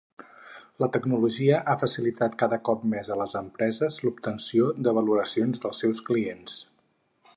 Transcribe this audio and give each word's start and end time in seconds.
La 0.83 0.87
tecnologia 0.93 1.59
ha 1.73 1.75
facilitat 1.83 2.37
cada 2.43 2.59
cop 2.69 2.87
més 2.93 3.11
a 3.11 3.17
les 3.21 3.35
empreses 3.43 4.01
l'obtenció 4.07 4.73
de 4.89 4.95
valoracions 5.01 5.63
dels 5.67 5.85
seus 5.85 6.03
clients. 6.09 6.59